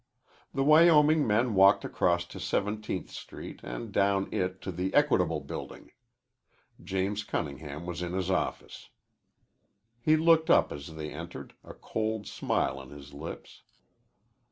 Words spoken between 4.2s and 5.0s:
it to the